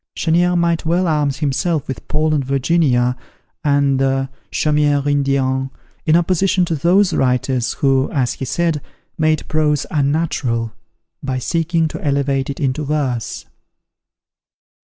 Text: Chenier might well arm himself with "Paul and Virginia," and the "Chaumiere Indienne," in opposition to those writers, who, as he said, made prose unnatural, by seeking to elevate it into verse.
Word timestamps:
Chenier 0.15 0.55
might 0.55 0.83
well 0.83 1.05
arm 1.07 1.29
himself 1.29 1.87
with 1.87 2.07
"Paul 2.07 2.33
and 2.33 2.43
Virginia," 2.43 3.15
and 3.63 3.99
the 3.99 4.29
"Chaumiere 4.49 5.07
Indienne," 5.07 5.69
in 6.07 6.15
opposition 6.15 6.65
to 6.65 6.73
those 6.73 7.13
writers, 7.13 7.73
who, 7.73 8.09
as 8.11 8.33
he 8.33 8.45
said, 8.45 8.81
made 9.19 9.47
prose 9.47 9.85
unnatural, 9.91 10.73
by 11.21 11.37
seeking 11.37 11.87
to 11.89 12.03
elevate 12.03 12.49
it 12.49 12.59
into 12.59 12.83
verse. 12.83 13.45